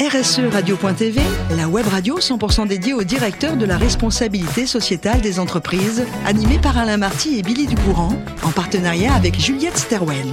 RSE 0.00 0.40
Radio.tv, 0.52 1.20
la 1.56 1.68
web 1.68 1.86
radio 1.86 2.18
100% 2.18 2.66
dédiée 2.66 2.94
au 2.94 3.04
directeur 3.04 3.56
de 3.56 3.64
la 3.64 3.78
responsabilité 3.78 4.66
sociétale 4.66 5.20
des 5.20 5.38
entreprises, 5.38 6.04
animée 6.26 6.58
par 6.58 6.76
Alain 6.76 6.96
Marty 6.96 7.38
et 7.38 7.42
Billy 7.42 7.66
Ducourant, 7.66 8.12
en 8.42 8.50
partenariat 8.50 9.14
avec 9.14 9.38
Juliette 9.38 9.78
Sterwen. 9.78 10.32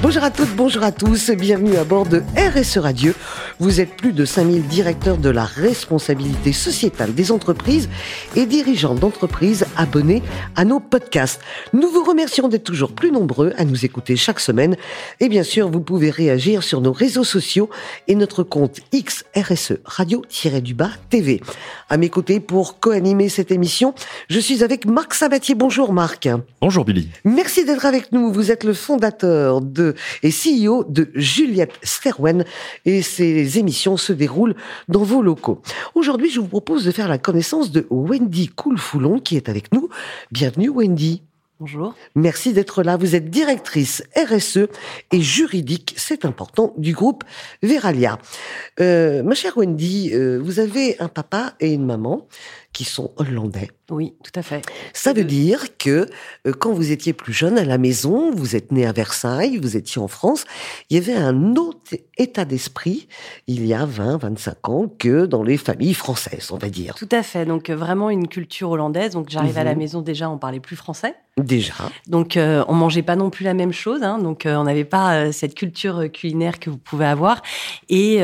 Bonjour 0.00 0.24
à 0.24 0.30
toutes, 0.30 0.56
bonjour 0.56 0.82
à 0.82 0.90
tous, 0.90 1.30
bienvenue 1.32 1.76
à 1.76 1.84
bord 1.84 2.06
de 2.06 2.22
RSE 2.34 2.78
Radio. 2.78 3.12
Vous 3.58 3.80
êtes 3.80 3.96
plus 3.96 4.12
de 4.12 4.24
5000 4.24 4.66
directeurs 4.66 5.18
de 5.18 5.30
la 5.30 5.44
responsabilité 5.44 6.52
sociétale 6.52 7.14
des 7.14 7.32
entreprises 7.32 7.88
et 8.36 8.46
dirigeants 8.46 8.94
d'entreprises 8.94 9.66
abonnés 9.76 10.22
à 10.56 10.64
nos 10.64 10.80
podcasts. 10.80 11.40
Nous 11.72 11.88
vous 11.88 12.04
remercions 12.04 12.48
d'être 12.48 12.64
toujours 12.64 12.92
plus 12.92 13.12
nombreux 13.12 13.52
à 13.56 13.64
nous 13.64 13.84
écouter 13.84 14.16
chaque 14.16 14.40
semaine 14.40 14.76
et 15.20 15.28
bien 15.28 15.42
sûr, 15.42 15.70
vous 15.70 15.80
pouvez 15.80 16.10
réagir 16.10 16.62
sur 16.62 16.80
nos 16.80 16.92
réseaux 16.92 17.24
sociaux 17.24 17.70
et 18.08 18.14
notre 18.14 18.42
compte 18.42 18.80
XRSE 18.92 19.78
Radio-du-Bas 19.84 20.90
TV. 21.10 21.40
À 21.88 21.96
mes 21.96 22.08
côtés 22.08 22.40
pour 22.40 22.80
co-animer 22.80 23.28
cette 23.28 23.50
émission, 23.50 23.94
je 24.28 24.40
suis 24.40 24.64
avec 24.64 24.86
Marc 24.86 25.14
Sabatier. 25.14 25.54
Bonjour 25.54 25.92
Marc. 25.92 26.28
Bonjour 26.60 26.84
Billy. 26.84 27.08
Merci 27.24 27.64
d'être 27.64 27.86
avec 27.86 28.12
nous. 28.12 28.32
Vous 28.32 28.50
êtes 28.50 28.64
le 28.64 28.72
fondateur 28.72 29.60
de 29.60 29.94
et 30.22 30.30
CEO 30.30 30.84
de 30.88 31.10
Juliette 31.14 31.72
Sterwen 31.82 32.44
et 32.84 33.02
ses 33.42 33.58
émissions 33.58 33.96
se 33.96 34.12
déroulent 34.12 34.54
dans 34.88 35.02
vos 35.02 35.22
locaux. 35.22 35.60
Aujourd'hui, 35.94 36.30
je 36.30 36.40
vous 36.40 36.48
propose 36.48 36.84
de 36.84 36.90
faire 36.90 37.08
la 37.08 37.18
connaissance 37.18 37.70
de 37.70 37.86
Wendy 37.90 38.48
Coulfoulon 38.48 39.18
qui 39.18 39.36
est 39.36 39.48
avec 39.48 39.72
nous. 39.72 39.88
Bienvenue 40.30 40.68
Wendy. 40.68 41.22
Bonjour. 41.58 41.94
Merci 42.16 42.52
d'être 42.52 42.82
là. 42.82 42.96
Vous 42.96 43.14
êtes 43.14 43.30
directrice 43.30 44.02
RSE 44.16 44.66
et 45.12 45.20
juridique, 45.20 45.94
c'est 45.96 46.24
important, 46.24 46.74
du 46.76 46.92
groupe 46.92 47.22
Veralia. 47.62 48.18
Euh, 48.80 49.22
ma 49.22 49.34
chère 49.34 49.56
Wendy, 49.56 50.10
euh, 50.12 50.40
vous 50.42 50.58
avez 50.58 50.96
un 51.00 51.08
papa 51.08 51.54
et 51.60 51.72
une 51.72 51.86
maman 51.86 52.26
qui 52.72 52.84
sont 52.84 53.12
hollandais. 53.16 53.68
Oui, 53.90 54.14
tout 54.24 54.32
à 54.34 54.42
fait. 54.42 54.62
Ça 54.94 55.12
veut 55.12 55.24
dire 55.24 55.76
que 55.76 56.06
euh, 56.46 56.52
quand 56.58 56.72
vous 56.72 56.90
étiez 56.92 57.12
plus 57.12 57.34
jeune 57.34 57.58
à 57.58 57.64
la 57.64 57.76
maison, 57.76 58.30
vous 58.34 58.56
êtes 58.56 58.72
né 58.72 58.86
à 58.86 58.92
Versailles, 58.92 59.58
vous 59.58 59.76
étiez 59.76 60.00
en 60.00 60.08
France, 60.08 60.44
il 60.88 60.96
y 60.96 60.98
avait 60.98 61.14
un 61.18 61.56
autre 61.56 61.80
état 62.16 62.46
d'esprit 62.46 63.08
il 63.46 63.66
y 63.66 63.74
a 63.74 63.84
20, 63.84 64.16
25 64.18 64.68
ans 64.70 64.86
que 64.98 65.26
dans 65.26 65.42
les 65.42 65.58
familles 65.58 65.92
françaises, 65.94 66.50
on 66.52 66.56
va 66.56 66.70
dire. 66.70 66.94
Tout 66.94 67.08
à 67.10 67.22
fait. 67.22 67.44
Donc 67.44 67.68
euh, 67.68 67.76
vraiment 67.76 68.08
une 68.08 68.28
culture 68.28 68.70
hollandaise. 68.70 69.12
Donc 69.12 69.28
j'arrive 69.28 69.58
à 69.58 69.64
la 69.64 69.72
Mhm. 69.72 69.78
maison 69.78 70.00
déjà, 70.00 70.30
on 70.30 70.38
parlait 70.38 70.60
plus 70.60 70.76
français. 70.76 71.14
Déjà. 71.36 71.74
Donc 72.06 72.36
euh, 72.38 72.64
on 72.68 72.74
mangeait 72.74 73.02
pas 73.02 73.16
non 73.16 73.28
plus 73.30 73.44
la 73.44 73.54
même 73.54 73.72
chose. 73.72 74.02
Hein. 74.02 74.18
Donc 74.18 74.46
euh, 74.46 74.56
on 74.56 74.64
n'avait 74.64 74.84
pas 74.84 75.32
cette 75.32 75.54
culture 75.54 76.10
culinaire 76.12 76.58
que 76.60 76.70
vous 76.70 76.78
pouvez 76.78 77.06
avoir. 77.06 77.42
Et 77.90 78.18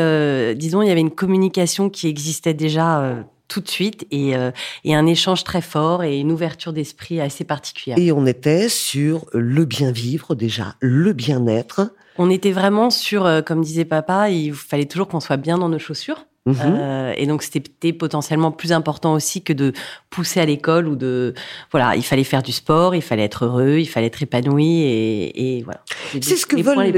disons, 0.57 0.81
il 0.83 0.89
y 0.89 0.91
avait 0.91 1.01
une 1.01 1.11
communication 1.11 1.91
qui 1.91 2.09
existait 2.09 2.55
déjà. 2.55 3.25
Tout 3.49 3.61
de 3.61 3.69
suite 3.69 4.07
et, 4.11 4.37
euh, 4.37 4.51
et 4.85 4.95
un 4.95 5.07
échange 5.07 5.43
très 5.43 5.63
fort 5.63 6.05
et 6.05 6.19
une 6.19 6.31
ouverture 6.31 6.73
d'esprit 6.73 7.21
assez 7.21 7.45
particulière. 7.45 7.99
Et 7.99 8.13
on 8.13 8.27
était 8.27 8.69
sur 8.69 9.27
le 9.33 9.65
bien 9.65 9.91
vivre 9.91 10.35
déjà, 10.35 10.77
le 10.81 11.13
bien-être. 11.13 11.93
On 12.19 12.31
était 12.31 12.53
vraiment 12.53 12.91
sur, 12.91 13.27
euh, 13.27 13.43
comme 13.43 13.63
disait 13.63 13.85
papa, 13.85 14.31
il 14.31 14.53
fallait 14.53 14.87
toujours 14.87 15.09
qu'on 15.09 15.21
soit 15.21 15.37
bien 15.37 15.59
dans 15.59 15.69
nos 15.69 15.79
chaussures. 15.79 16.27
Mhm. 16.47 16.57
Euh, 16.65 17.13
et 17.17 17.27
donc 17.27 17.43
c'était 17.43 17.93
potentiellement 17.93 18.51
plus 18.53 18.73
important 18.73 19.13
aussi 19.13 19.43
que 19.43 19.53
de 19.53 19.73
pousser 20.09 20.41
à 20.41 20.47
l'école 20.47 20.89
ou 20.89 20.97
de 20.97 21.35
voilà 21.73 21.95
il 21.95 22.03
fallait 22.03 22.25
faire 22.25 22.43
du 22.43 22.53
sport 22.53 22.95
il 22.95 23.03
fallait 23.03 23.25
être 23.25 23.45
heureux 23.45 23.77
il 23.79 23.87
fallait 23.87 24.07
être 24.07 24.23
épanoui 24.23 24.81
et, 24.83 25.59
et 25.59 25.63
voilà 25.63 25.83
C'est 26.23 26.37
ce 26.37 26.47
que 26.47 26.57
les 26.57 26.63
veulent 26.63 26.91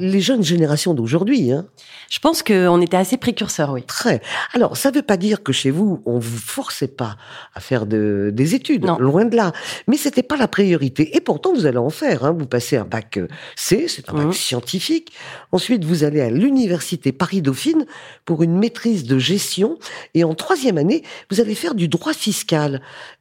les 0.00 0.20
jeunes 0.20 0.42
générations 0.42 0.94
d'aujourd'hui. 0.94 1.52
Hein. 1.52 1.66
je 2.10 2.18
pense 2.18 2.42
qu'on 2.42 2.80
était 2.80 2.96
assez 2.96 3.18
précurseurs 3.18 3.70
oui 3.72 3.82
Très. 3.86 4.20
Alors, 4.54 4.76
ça 4.76 4.90
ne 4.90 4.96
veut 4.96 5.02
pas 5.02 5.16
dire 5.16 5.42
que 5.44 5.52
chez 5.52 5.70
vous, 5.70 6.02
on 6.06 6.18
vous 6.18 6.38
forçait 6.38 6.88
pas 6.88 7.16
à 7.54 7.60
faire 7.60 7.86
de, 7.86 8.30
des 8.32 8.54
études, 8.54 8.84
Non. 8.84 8.98
loin 8.98 9.24
de 9.26 9.36
là. 9.36 9.52
Mais 9.86 9.96
c'était 9.96 10.22
pas 10.22 10.36
la 10.36 10.48
priorité. 10.48 11.16
Et 11.16 11.20
pourtant, 11.20 11.52
vous 11.54 11.66
allez 11.66 11.78
en 11.78 11.90
faire. 11.90 12.24
Hein. 12.24 12.34
Vous 12.38 12.46
passez 12.46 12.76
un 12.76 12.84
bac 12.84 13.16
euh, 13.18 13.28
C, 13.56 13.86
c'est 13.88 14.08
un 14.08 14.14
bac 14.14 14.26
Mhm. 14.26 14.32
scientifique. 14.32 15.12
Ensuite, 15.52 15.84
vous 15.84 16.02
allez 16.04 16.20
à 16.20 16.30
l'université 16.30 17.12
Paris-Dauphine 17.12 17.86
pour 18.24 18.42
une 18.42 18.56
maîtrise 18.58 18.87
de 18.96 19.18
gestion. 19.18 19.78
Et 20.14 20.24
en 20.24 20.34
troisième 20.34 20.78
année, 20.78 21.02
vous 21.30 21.40
allez 21.40 21.54
faire 21.54 21.74
du 21.74 21.88
droit 21.88 22.12
fiscal. 22.14 22.80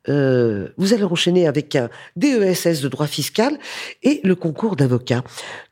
Euh, 0.09 0.69
vous 0.77 0.93
allez 0.93 1.03
enchaîner 1.03 1.47
avec 1.47 1.75
un 1.75 1.89
DESS 2.15 2.81
de 2.81 2.87
droit 2.87 3.07
fiscal 3.07 3.57
et 4.03 4.21
le 4.23 4.35
concours 4.35 4.75
d'avocat. 4.75 5.23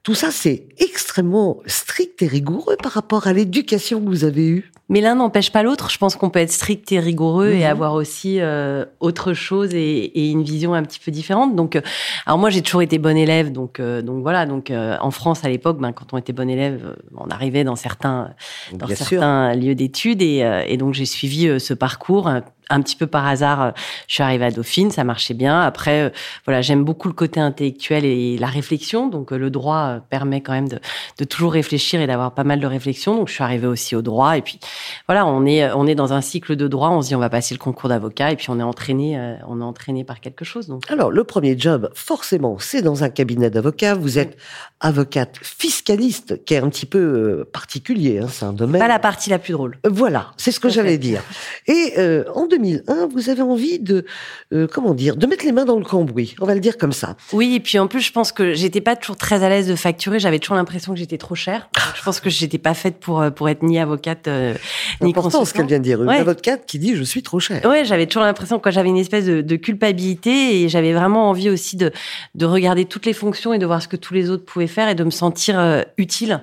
Tout 0.03 0.15
ça, 0.15 0.29
c'est 0.31 0.67
extrêmement 0.77 1.61
strict 1.65 2.21
et 2.21 2.27
rigoureux 2.27 2.75
par 2.81 2.91
rapport 2.91 3.27
à 3.27 3.33
l'éducation 3.33 3.99
que 4.01 4.07
vous 4.07 4.23
avez 4.23 4.47
eue. 4.47 4.71
mais 4.87 5.01
l'un 5.01 5.15
n'empêche 5.15 5.51
pas 5.51 5.63
l'autre 5.63 5.89
je 5.89 5.97
pense 5.97 6.15
qu'on 6.15 6.29
peut 6.29 6.37
être 6.39 6.51
strict 6.51 6.91
et 6.91 6.99
rigoureux 6.99 7.49
Mhm. 7.53 7.59
et 7.61 7.65
avoir 7.65 7.93
aussi 7.93 8.39
euh, 8.39 8.85
autre 8.99 9.33
chose 9.33 9.73
et, 9.73 9.79
et 10.19 10.29
une 10.29 10.43
vision 10.43 10.75
un 10.75 10.83
petit 10.83 10.99
peu 11.03 11.09
différente 11.11 11.55
donc 11.55 11.75
euh, 11.75 11.81
alors 12.27 12.37
moi 12.37 12.51
j'ai 12.51 12.61
toujours 12.61 12.83
été 12.83 12.99
bonne 12.99 13.17
élève 13.17 13.51
donc 13.51 13.79
euh, 13.79 14.03
donc 14.03 14.21
voilà 14.21 14.45
donc 14.45 14.71
en 14.71 15.09
France 15.11 15.43
à 15.43 15.49
l'époque 15.49 15.79
ben 15.79 15.91
quand 15.91 16.13
on 16.13 16.17
était 16.19 16.33
bon 16.33 16.47
élève 16.47 16.95
on 17.17 17.27
arrivait 17.31 17.63
dans 17.63 17.75
certains 17.75 18.29
dans 18.73 18.85
Bien 18.85 18.95
sûr. 18.95 19.05
certains 19.07 19.55
lieux 19.55 19.73
d'études 19.75 20.21
et, 20.21 20.43
euh, 20.43 20.63
et 20.65 20.77
donc 20.77 20.93
j'ai 20.93 21.05
suivi 21.05 21.47
euh, 21.47 21.59
ce 21.59 21.73
parcours 21.73 22.29
un, 22.69 22.81
petit 22.81 22.95
peu 22.95 23.07
par 23.07 23.25
hasard. 23.25 23.61
euh, 23.61 23.71
Je 24.07 24.15
suis 24.15 24.23
arrivée 24.23 24.45
à 24.45 24.51
Dauphine, 24.51 24.91
ça 24.91 25.03
marchait 25.03 25.33
bien. 25.33 25.61
Après, 25.61 26.01
euh, 26.01 26.09
voilà, 26.45 26.61
j'aime 26.61 26.83
beaucoup 26.83 27.07
le 27.07 27.13
côté 27.13 27.39
intellectuel 27.39 28.05
et 28.05 28.37
la 28.37 28.47
réflexion. 28.47 29.07
Donc 29.07 29.31
euh, 29.31 29.37
le 29.37 29.49
droit 29.49 29.99
permet 30.09 30.41
quand 30.41 30.53
même 30.53 30.69
de, 30.69 30.79
de 31.17 31.23
toujours 31.25 31.53
réfléchir 31.53 32.01
et 32.01 32.07
d'avoir 32.07 32.33
pas 32.33 32.43
mal 32.43 32.59
de 32.59 32.67
réflexion. 32.67 33.15
Donc 33.15 33.29
je 33.29 33.33
suis 33.33 33.43
arrivée 33.43 33.67
aussi 33.67 33.95
au 33.95 34.01
droit 34.01 34.37
et 34.37 34.41
puis 34.41 34.59
voilà, 35.07 35.25
on 35.25 35.45
est 35.45 35.71
on 35.73 35.87
est 35.87 35.95
dans 35.95 36.13
un 36.13 36.21
cycle 36.21 36.55
de 36.55 36.67
droit. 36.67 36.89
On 36.89 37.01
se 37.01 37.09
dit 37.09 37.15
on 37.15 37.19
va 37.19 37.29
passer 37.29 37.53
le 37.53 37.59
concours 37.59 37.89
d'avocat 37.89 38.31
et 38.31 38.35
puis 38.35 38.47
on 38.49 38.59
est 38.59 38.63
entraîné 38.63 39.35
on 39.47 39.61
est 39.61 39.63
entraîné 39.63 40.03
par 40.03 40.19
quelque 40.19 40.45
chose. 40.45 40.67
Donc 40.67 40.89
Alors, 40.89 41.11
le 41.11 41.23
premier 41.23 41.57
job, 41.57 41.89
forcément, 41.93 42.57
c'est 42.59 42.81
dans 42.81 43.03
un 43.03 43.09
cabinet 43.09 43.49
d'avocats. 43.49 43.95
Vous 43.95 44.17
êtes 44.19 44.37
avocate 44.79 45.37
fiscaliste, 45.41 46.43
qui 46.45 46.53
est 46.53 46.57
un 46.57 46.69
petit 46.69 46.85
peu 46.85 47.45
particulier. 47.51 48.19
Hein, 48.19 48.27
c'est 48.29 48.45
un 48.45 48.53
domaine. 48.53 48.81
pas 48.81 48.87
la 48.87 48.99
partie 48.99 49.29
la 49.29 49.39
plus 49.39 49.53
drôle. 49.53 49.77
Voilà, 49.83 50.31
c'est 50.37 50.51
ce 50.51 50.59
que 50.59 50.69
j'allais 50.69 50.97
dire. 50.97 51.21
Et 51.67 51.93
euh, 51.97 52.23
en 52.33 52.45
2001, 52.57 53.07
vous 53.07 53.29
avez 53.29 53.41
envie 53.41 53.79
de, 53.79 54.05
euh, 54.53 54.67
comment 54.71 54.93
dire, 54.93 55.15
de 55.15 55.25
mettre 55.27 55.45
les 55.45 55.51
mains 55.51 55.65
dans 55.65 55.77
le 55.77 55.83
cambouis. 55.85 56.35
On 56.41 56.45
va 56.45 56.53
le 56.53 56.59
dire 56.59 56.77
comme 56.77 56.91
ça. 56.93 57.15
Oui, 57.33 57.55
et 57.55 57.59
puis 57.59 57.79
en 57.79 57.87
plus, 57.87 58.01
je 58.01 58.11
pense 58.11 58.31
que 58.31 58.53
j'étais 58.53 58.81
pas 58.81 58.95
toujours 58.95 59.17
très 59.17 59.43
à 59.43 59.49
l'aise 59.49 59.67
de 59.67 59.75
facturer. 59.75 60.19
J'avais 60.19 60.39
toujours 60.39 60.55
l'impression 60.55 60.93
que 60.93 60.99
j'étais 60.99 61.17
trop 61.17 61.35
chère. 61.35 61.69
Donc, 61.75 61.95
je 61.95 62.03
pense 62.03 62.19
que 62.19 62.29
j'étais 62.29 62.57
pas 62.57 62.73
faite 62.73 62.99
pour 62.99 63.21
euh, 63.21 63.29
pour 63.29 63.49
être 63.49 63.63
ni 63.63 63.79
avocate 63.79 64.27
euh, 64.27 64.53
ni 65.01 65.09
important 65.11 65.29
ce 65.29 65.37
consultante. 65.37 65.57
qu'elle 65.57 65.67
vient 65.67 65.79
de 65.79 65.83
dire. 65.83 66.01
Une 66.03 66.09
Ouais. 66.09 66.17
avocate 66.17 66.65
qui 66.65 66.79
dit 66.79 66.95
je 66.95 67.03
suis 67.03 67.23
trop 67.23 67.39
cher. 67.39 67.63
Ouais, 67.65 67.83
j'avais 67.85 68.05
toujours 68.05 68.23
l'impression 68.23 68.59
que 68.59 68.71
j'avais 68.71 68.89
une 68.89 68.97
espèce 68.97 69.25
de, 69.25 69.41
de 69.41 69.55
culpabilité 69.55 70.61
et 70.61 70.69
j'avais 70.69 70.93
vraiment 70.93 71.29
envie 71.29 71.49
aussi 71.49 71.75
de 71.77 71.91
de 72.35 72.45
regarder 72.45 72.85
toutes 72.85 73.05
les 73.05 73.13
fonctions 73.13 73.53
et 73.53 73.59
de 73.59 73.65
voir 73.65 73.81
ce 73.81 73.87
que 73.87 73.95
tous 73.97 74.13
les 74.13 74.29
autres 74.29 74.45
pouvaient 74.45 74.67
faire 74.67 74.89
et 74.89 74.95
de 74.95 75.03
me 75.03 75.09
sentir 75.09 75.59
euh, 75.59 75.81
utile 75.97 76.41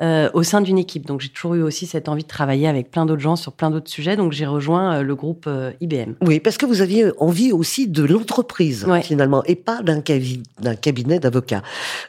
euh, 0.00 0.30
au 0.34 0.42
sein 0.42 0.60
d'une 0.60 0.78
équipe. 0.78 1.06
Donc 1.06 1.20
j'ai 1.20 1.28
toujours 1.28 1.54
eu 1.54 1.62
aussi 1.62 1.86
cette 1.86 2.08
envie 2.08 2.22
de 2.22 2.28
travailler 2.28 2.66
avec 2.66 2.90
plein 2.90 3.06
d'autres 3.06 3.20
gens 3.20 3.36
sur 3.36 3.52
plein 3.52 3.70
d'autres 3.70 3.90
sujets. 3.90 4.16
Donc 4.16 4.32
j'ai 4.32 4.46
rejoint 4.46 5.02
le 5.02 5.14
groupe 5.14 5.46
euh, 5.52 5.70
IBM. 5.80 6.14
Oui, 6.22 6.40
parce 6.40 6.56
que 6.56 6.66
vous 6.66 6.80
aviez 6.82 7.10
envie 7.18 7.52
aussi 7.52 7.86
de 7.88 8.02
l'entreprise, 8.04 8.84
Ouais. 8.84 9.02
finalement, 9.02 9.44
et 9.44 9.54
pas 9.54 9.82
d'un 9.82 10.00
cabi- 10.00 10.42
d'un 10.60 10.74
cabinet 10.74 11.20
d'avocats. 11.20 11.62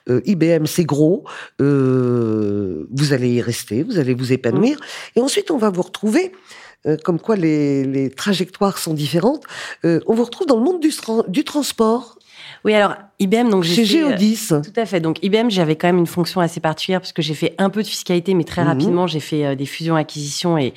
Euh, 0.09 0.21
IBM, 0.25 0.65
c'est 0.65 0.85
gros, 0.85 1.23
euh, 1.61 2.87
vous 2.91 3.13
allez 3.13 3.29
y 3.33 3.41
rester, 3.41 3.83
vous 3.83 3.99
allez 3.99 4.13
vous 4.13 4.31
épanouir, 4.33 4.77
Mm. 4.77 5.19
et 5.19 5.21
ensuite 5.21 5.51
on 5.51 5.57
va 5.57 5.69
vous 5.69 5.81
retrouver, 5.83 6.31
comme 7.05 7.17
quoi 7.19 7.37
les, 7.37 7.85
les 7.85 8.09
trajectoires 8.09 8.77
sont 8.77 8.93
différentes, 8.93 9.43
euh, 9.85 10.01
on 10.07 10.13
vous 10.15 10.25
retrouve 10.25 10.47
dans 10.47 10.57
le 10.57 10.63
monde 10.63 10.81
du 11.29 11.43
transport, 11.45 12.17
Oui, 12.65 12.73
alors 12.73 12.95
IBM, 13.19 13.49
donc 13.49 13.63
j'ai 13.63 13.75
chez 13.85 14.03
euh. 14.03 14.15
Tout 14.61 14.79
à 14.79 14.85
fait. 14.85 14.99
Donc 14.99 15.23
IBM, 15.23 15.49
j'avais 15.49 15.75
quand 15.75 15.87
même 15.87 15.97
une 15.97 16.07
fonction 16.07 16.41
assez 16.41 16.59
particulière 16.59 16.99
parce 17.01 17.13
que 17.13 17.21
j'ai 17.21 17.33
fait 17.33 17.55
un 17.57 17.69
peu 17.69 17.81
de 17.83 17.87
fiscalité, 17.87 18.33
mais 18.33 18.43
très 18.43 18.61
Mhm. 18.61 18.67
rapidement, 18.67 19.07
j'ai 19.07 19.19
fait 19.19 19.45
euh, 19.45 19.55
des 19.55 19.65
fusions-acquisitions 19.65 20.57
et, 20.57 20.73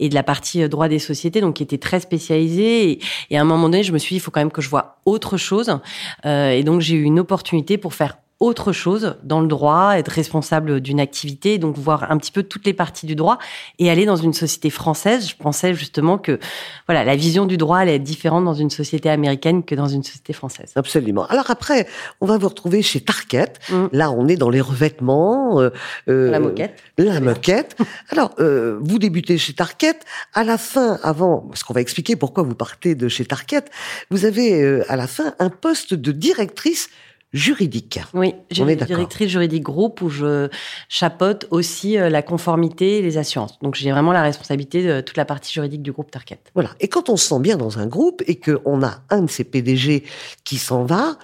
et 0.00 0.08
de 0.08 0.14
la 0.14 0.22
partie 0.22 0.62
euh, 0.62 0.68
droit 0.68 0.88
des 0.88 0.98
sociétés, 0.98 1.40
donc 1.40 1.54
qui 1.56 1.62
était 1.62 1.78
très 1.78 2.00
spécialisée. 2.00 2.90
Et, 2.90 2.98
et 3.30 3.38
à 3.38 3.40
un 3.40 3.44
moment 3.44 3.68
donné, 3.68 3.82
je 3.82 3.92
me 3.92 3.98
suis 3.98 4.14
dit, 4.14 4.16
il 4.16 4.20
faut 4.20 4.30
quand 4.30 4.40
même 4.40 4.50
que 4.52 4.62
je 4.62 4.68
vois 4.68 4.98
autre 5.04 5.36
chose. 5.36 5.78
Euh, 6.26 6.50
et 6.50 6.62
donc 6.64 6.80
j'ai 6.80 6.96
eu 6.96 7.02
une 7.02 7.18
opportunité 7.20 7.78
pour 7.78 7.94
faire 7.94 8.18
autre 8.40 8.72
chose 8.72 9.16
dans 9.24 9.40
le 9.40 9.48
droit, 9.48 9.94
être 9.98 10.08
responsable 10.10 10.80
d'une 10.80 11.00
activité, 11.00 11.58
donc 11.58 11.76
voir 11.76 12.10
un 12.10 12.16
petit 12.18 12.30
peu 12.30 12.44
toutes 12.44 12.66
les 12.66 12.72
parties 12.72 13.06
du 13.06 13.16
droit 13.16 13.38
et 13.78 13.90
aller 13.90 14.04
dans 14.06 14.16
une 14.16 14.32
société 14.32 14.70
française. 14.70 15.28
Je 15.28 15.34
pensais 15.36 15.74
justement 15.74 16.18
que 16.18 16.38
voilà, 16.86 17.04
la 17.04 17.16
vision 17.16 17.46
du 17.46 17.56
droit 17.56 17.78
allait 17.78 17.96
être 17.96 18.04
différente 18.04 18.44
dans 18.44 18.54
une 18.54 18.70
société 18.70 19.10
américaine 19.10 19.64
que 19.64 19.74
dans 19.74 19.88
une 19.88 20.04
société 20.04 20.32
française. 20.32 20.72
Absolument. 20.76 21.26
Alors 21.26 21.50
après, 21.50 21.88
on 22.20 22.26
va 22.26 22.38
vous 22.38 22.48
retrouver 22.48 22.82
chez 22.82 23.00
Target. 23.00 23.52
Mhm. 23.70 23.88
Là, 23.92 24.10
on 24.12 24.28
est 24.28 24.36
dans 24.36 24.50
les 24.50 24.60
revêtements. 24.60 25.60
euh, 25.60 25.70
euh, 26.08 26.30
La 26.30 26.38
moquette. 26.40 26.80
La 26.96 27.20
moquette. 27.20 27.76
Alors, 28.10 28.32
euh, 28.38 28.78
vous 28.80 28.98
débutez 28.98 29.36
chez 29.38 29.52
Target. 29.52 29.98
À 30.34 30.44
la 30.44 30.58
fin, 30.58 30.98
avant, 31.02 31.38
parce 31.48 31.64
qu'on 31.64 31.74
va 31.74 31.80
expliquer 31.80 32.14
pourquoi 32.16 32.44
vous 32.44 32.54
partez 32.54 32.94
de 32.94 33.08
chez 33.08 33.24
Target, 33.24 33.64
vous 34.10 34.24
avez 34.24 34.62
euh, 34.62 34.84
à 34.88 34.96
la 34.96 35.06
fin 35.06 35.34
un 35.38 35.50
poste 35.50 35.94
de 35.94 36.12
directrice 36.12 36.88
juridique. 37.32 38.00
Oui, 38.14 38.34
j'ai 38.50 38.62
une 38.62 38.74
directrice 38.74 39.28
juridique 39.28 39.62
groupe 39.62 40.00
où 40.00 40.08
je 40.08 40.48
chapeaute 40.88 41.46
aussi 41.50 41.98
euh, 41.98 42.08
la 42.08 42.22
conformité 42.22 42.98
et 42.98 43.02
les 43.02 43.18
assurances. 43.18 43.58
Donc 43.60 43.74
j'ai 43.74 43.90
vraiment 43.90 44.12
la 44.12 44.22
responsabilité 44.22 44.82
de 44.82 45.00
toute 45.00 45.16
la 45.16 45.24
partie 45.24 45.52
juridique 45.52 45.82
du 45.82 45.92
groupe 45.92 46.10
Target. 46.10 46.40
Voilà. 46.54 46.70
Et 46.80 46.88
quand 46.88 47.08
on 47.10 47.16
se 47.16 47.28
sent 47.28 47.40
bien 47.40 47.56
dans 47.56 47.78
un 47.78 47.86
groupe 47.86 48.22
et 48.26 48.36
qu'on 48.40 48.82
a 48.82 49.00
un 49.10 49.22
de 49.22 49.30
ses 49.30 49.44
PDG 49.44 50.04
qui 50.44 50.56
s'en 50.56 50.84
va, 50.84 51.16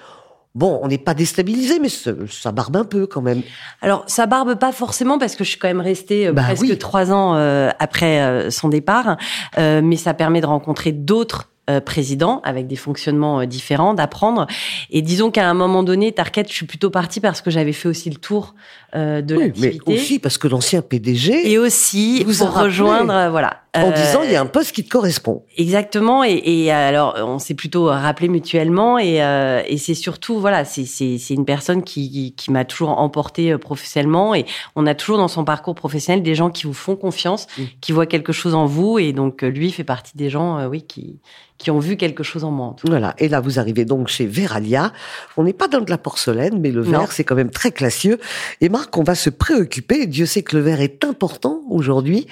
bon, 0.55 0.79
on 0.83 0.89
n'est 0.89 0.99
pas 0.99 1.15
déstabilisé, 1.15 1.79
mais 1.81 1.89
ça, 1.89 2.53
barbe 2.53 2.77
un 2.77 2.85
peu 2.85 3.07
quand 3.07 3.23
même. 3.23 3.43
Alors 3.81 4.05
ça 4.07 4.27
barbe 4.27 4.57
pas 4.59 4.73
forcément 4.73 5.19
parce 5.19 5.37
que 5.37 5.43
je 5.45 5.49
suis 5.51 5.59
quand 5.59 5.69
même 5.69 5.81
restée 5.81 6.29
euh, 6.29 6.33
Bah 6.33 6.43
presque 6.43 6.63
oui. 6.63 6.79
trois 6.79 7.13
ans 7.13 7.35
euh, 7.37 7.71
après 7.79 8.21
euh, 8.21 8.51
son 8.51 8.69
départ, 8.69 9.17
Euh, 9.59 9.81
mais 9.83 9.97
ça 9.97 10.13
permet 10.15 10.41
de 10.41 10.47
rencontrer 10.47 10.93
d'autres 10.93 11.49
euh, 11.71 11.81
présidents 11.81 12.41
avec 12.45 12.67
des 12.67 12.77
fonctionnements 12.77 13.41
euh, 13.41 13.47
différents, 13.47 13.95
d'apprendre. 13.95 14.47
Et 14.91 15.01
disons 15.03 15.31
qu'à 15.31 15.49
un 15.49 15.55
moment 15.55 15.83
donné, 15.83 16.13
Target, 16.13 16.45
je 16.49 16.53
suis 16.55 16.67
plutôt 16.67 16.91
partie 16.91 17.21
parce 17.21 17.41
que 17.41 17.51
j'avais 17.51 17.73
fait 17.73 17.89
aussi 17.89 18.11
le 18.11 18.17
tour 18.17 18.55
euh, 18.95 19.23
de 19.23 19.35
Oui, 19.35 19.53
mais 19.57 19.67
l'activité. 19.73 19.95
aussi 19.95 20.19
parce 20.19 20.39
que 20.39 20.47
l'ancien 20.49 20.83
PDG, 20.83 21.51
Et 21.51 21.59
aussi 21.59 22.23
Vous 22.25 22.45
pour 22.45 22.55
rejoindre, 22.55 23.13
euh, 23.13 23.31
voilà. 23.31 23.64
En 23.75 23.91
Euh, 23.91 23.93
disant 23.93 24.23
il 24.23 24.31
y 24.31 24.37
a 24.37 24.41
un 24.41 24.47
poste 24.47 24.73
qui 24.73 24.85
te 24.85 24.89
correspond. 24.89 25.45
Exactement. 25.57 26.25
Et, 26.25 26.41
et 26.45 26.71
alors, 26.71 27.15
on 27.19 27.39
s'est 27.39 27.55
plutôt 27.55 27.87
rappelé 27.87 28.29
mutuellement. 28.29 28.99
Et, 28.99 29.23
euh, 29.23 29.63
et 29.67 29.79
c'est 29.79 29.95
surtout, 29.95 30.39
voilà, 30.39 30.65
c'est 30.65 30.85
une 31.31 31.45
personne 31.45 31.83
qui 31.83 32.11
qui, 32.11 32.35
qui 32.35 32.51
m'a 32.51 32.65
toujours 32.65 32.99
emporté 32.99 33.53
euh, 33.53 33.59
professionnellement. 33.59 34.35
Et 34.35 34.45
on 34.77 34.87
a 34.87 34.95
toujours 34.95 35.19
dans 35.19 35.29
son 35.29 35.45
parcours 35.45 35.75
professionnel 35.75 36.23
des 36.23 36.35
gens 36.35 36.51
qui 36.51 36.65
vous 36.67 36.75
font 36.75 36.97
confiance, 36.97 37.47
Mm. 37.59 37.63
qui 37.81 37.93
voient 37.93 38.07
quelque 38.07 38.33
chose 38.33 38.55
en 38.55 38.67
vous. 38.67 38.99
Et 38.99 39.13
donc, 39.13 39.43
lui 39.43 39.71
fait 39.73 39.85
partie 39.85 40.17
des 40.17 40.31
gens, 40.31 40.67
oui, 40.67 40.83
qui 40.83 41.21
qui 41.57 41.71
ont 41.71 41.79
vu 41.79 41.97
quelque 41.97 42.25
chose 42.25 42.43
en 42.43 42.51
moi. 42.51 42.67
en 42.67 42.73
tout 42.73 42.89
cas. 42.89 42.91
Voilà. 42.95 43.15
Et 43.19 43.29
là, 43.29 43.41
vous 43.41 43.61
arrivez 43.61 43.85
donc 43.85 44.09
chez 44.09 44.27
Veralia. 44.27 44.93
On 45.37 45.45
n'est 45.45 45.53
pas 45.53 45.69
dans 45.69 45.81
de 45.81 45.89
la 45.89 45.99
porcelaine, 45.99 46.59
mais 46.61 46.73
le 46.73 46.83
verre, 46.83 47.13
c'est 47.13 47.23
quand 47.23 47.37
même 47.37 47.51
très 47.51 47.71
classieux. 47.71 48.19
Et 48.61 48.69
Marc, 48.69 48.97
on 48.99 49.05
va 49.05 49.15
se 49.15 49.31
préoccuper. 49.31 50.07
Dieu 50.07 50.27
sait 50.27 50.43
que 50.43 50.57
le 50.57 50.63
verre 50.63 50.81
est 50.81 51.05
important 51.05 51.61
aujourd'hui. 51.71 52.27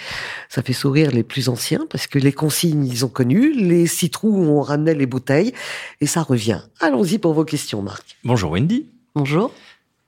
Ça 0.48 0.60
fait 0.62 0.72
sourire 0.72 1.12
les 1.12 1.22
plus 1.32 1.48
anciens 1.48 1.86
parce 1.88 2.06
que 2.06 2.18
les 2.18 2.32
consignes, 2.32 2.86
ils 2.86 3.04
ont 3.04 3.08
connu. 3.08 3.54
Les 3.54 3.86
citrous, 3.86 4.36
on 4.36 4.60
ramenait 4.60 4.94
les 4.94 5.06
bouteilles. 5.06 5.52
Et 6.00 6.06
ça 6.06 6.22
revient. 6.22 6.60
Allons-y 6.80 7.18
pour 7.18 7.32
vos 7.32 7.44
questions, 7.44 7.80
Marc. 7.80 8.18
Bonjour 8.22 8.52
Wendy. 8.52 8.86
Bonjour. 9.14 9.50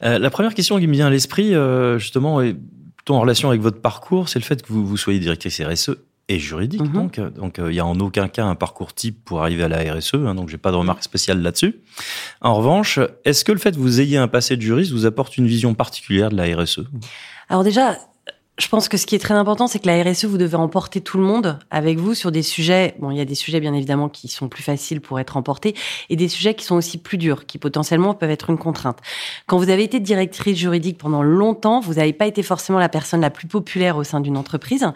Euh, 0.02 0.18
la 0.18 0.30
première 0.30 0.54
question 0.54 0.78
qui 0.78 0.86
me 0.86 0.92
vient 0.92 1.06
à 1.06 1.10
l'esprit, 1.10 1.54
euh, 1.54 1.98
justement, 1.98 2.42
est 2.42 2.54
plutôt 2.96 3.14
en 3.14 3.20
relation 3.20 3.48
avec 3.48 3.62
votre 3.62 3.80
parcours, 3.80 4.28
c'est 4.28 4.38
le 4.38 4.44
fait 4.44 4.62
que 4.62 4.70
vous, 4.72 4.86
vous 4.86 4.96
soyez 4.98 5.18
directrice 5.18 5.60
RSE 5.60 5.96
et 6.28 6.38
juridique. 6.38 6.80
Mhm. 6.80 6.92
Donc, 6.92 7.18
euh, 7.18 7.30
donc 7.30 7.58
euh, 7.58 7.72
il 7.72 7.74
y 7.74 7.80
a 7.80 7.86
en 7.86 7.98
aucun 8.00 8.28
cas 8.28 8.44
un 8.44 8.54
parcours 8.54 8.94
type 8.94 9.24
pour 9.24 9.42
arriver 9.42 9.64
à 9.64 9.68
la 9.68 9.94
RSE. 9.94 10.14
Hein, 10.14 10.34
donc, 10.34 10.48
j'ai 10.48 10.58
pas 10.58 10.70
de 10.70 10.76
remarque 10.76 11.02
spéciale 11.02 11.40
là-dessus. 11.42 11.76
En 12.40 12.54
revanche, 12.54 12.98
est-ce 13.24 13.44
que 13.44 13.52
le 13.52 13.58
fait 13.58 13.72
que 13.72 13.80
vous 13.80 14.00
ayez 14.00 14.16
un 14.16 14.28
passé 14.28 14.56
de 14.56 14.62
juriste 14.62 14.92
vous 14.92 15.06
apporte 15.06 15.36
une 15.36 15.46
vision 15.46 15.74
particulière 15.74 16.30
de 16.30 16.36
la 16.36 16.44
RSE 16.56 16.80
Alors 17.48 17.64
déjà, 17.64 17.98
je 18.56 18.68
pense 18.68 18.88
que 18.88 18.96
ce 18.96 19.04
qui 19.04 19.16
est 19.16 19.18
très 19.18 19.34
important, 19.34 19.66
c'est 19.66 19.80
que 19.80 19.88
la 19.88 20.00
RSE, 20.00 20.26
vous 20.26 20.38
devez 20.38 20.54
emporter 20.54 21.00
tout 21.00 21.18
le 21.18 21.24
monde 21.24 21.58
avec 21.72 21.98
vous 21.98 22.14
sur 22.14 22.30
des 22.30 22.42
sujets. 22.42 22.94
Bon, 23.00 23.10
il 23.10 23.16
y 23.16 23.20
a 23.20 23.24
des 23.24 23.34
sujets 23.34 23.58
bien 23.58 23.74
évidemment 23.74 24.08
qui 24.08 24.28
sont 24.28 24.48
plus 24.48 24.62
faciles 24.62 25.00
pour 25.00 25.18
être 25.18 25.36
emportés 25.36 25.74
et 26.08 26.14
des 26.14 26.28
sujets 26.28 26.54
qui 26.54 26.64
sont 26.64 26.76
aussi 26.76 26.98
plus 26.98 27.18
durs, 27.18 27.46
qui 27.46 27.58
potentiellement 27.58 28.14
peuvent 28.14 28.30
être 28.30 28.50
une 28.50 28.58
contrainte. 28.58 28.98
Quand 29.48 29.58
vous 29.58 29.70
avez 29.70 29.82
été 29.82 29.98
directrice 29.98 30.56
juridique 30.56 30.98
pendant 30.98 31.24
longtemps, 31.24 31.80
vous 31.80 31.94
n'avez 31.94 32.12
pas 32.12 32.28
été 32.28 32.44
forcément 32.44 32.78
la 32.78 32.88
personne 32.88 33.20
la 33.20 33.30
plus 33.30 33.48
populaire 33.48 33.96
au 33.96 34.04
sein 34.04 34.20
d'une 34.20 34.36
entreprise 34.36 34.86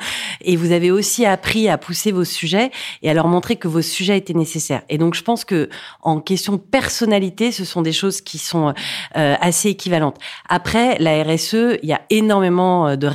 et 0.41 0.55
vous 0.55 0.71
avez 0.71 0.93
aussi 0.93 1.27
appris 1.27 1.69
à 1.69 1.79
pousser 1.79 2.13
vos 2.13 2.25
sujets 2.25 2.71
et 3.03 3.11
à 3.11 3.15
leur 3.15 3.27
montrer 3.27 3.57
que 3.57 3.67
vos 3.67 3.83
sujets 3.83 4.19
étaient 4.19 4.35
nécessaires. 4.35 4.83
Et 4.89 4.99
donc, 4.99 5.15
je 5.15 5.25
pense 5.25 5.45
que 5.45 5.69
en 6.03 6.21
question 6.21 6.59
personnalité, 6.59 7.51
ce 7.51 7.65
sont 7.65 7.83
des 7.83 7.93
choses 7.93 8.21
qui 8.21 8.39
sont 8.39 8.73
euh, 9.17 9.35
assez 9.41 9.71
équivalentes. 9.71 10.19
Après, 10.49 10.97
la 11.01 11.25
RSE, 11.25 11.77
il 11.83 11.89
y 11.89 11.93
a 11.93 12.03
énormément 12.11 12.87
euh, 12.87 12.97
de 12.97 13.09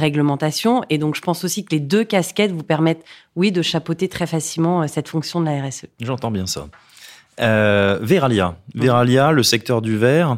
et 0.89 0.97
donc 0.97 1.15
je 1.15 1.21
pense 1.21 1.43
aussi 1.43 1.63
que 1.65 1.71
les 1.73 1.79
deux 1.79 2.03
casquettes 2.03 2.51
vous 2.51 2.63
permettent, 2.63 3.03
oui, 3.35 3.51
de 3.51 3.61
chapeauter 3.61 4.07
très 4.09 4.27
facilement 4.27 4.81
euh, 4.83 4.87
cette 4.87 5.07
fonction 5.07 5.39
de 5.41 5.45
la. 5.45 5.61
RSE. 5.67 5.85
J'entends 5.99 6.31
bien 6.31 6.45
ça. 6.45 6.67
Euh, 7.39 7.97
Veralia. 8.01 8.55
Veralia, 8.75 9.31
le 9.31 9.41
secteur 9.41 9.81
du 9.81 9.97
verre, 9.97 10.37